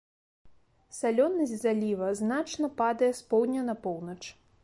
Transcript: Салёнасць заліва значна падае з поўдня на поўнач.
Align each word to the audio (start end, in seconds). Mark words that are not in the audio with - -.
Салёнасць 0.99 1.53
заліва 1.65 2.09
значна 2.21 2.71
падае 2.81 3.11
з 3.21 3.31
поўдня 3.35 3.61
на 3.71 3.75
поўнач. 3.87 4.19